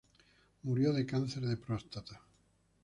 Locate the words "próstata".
1.57-2.19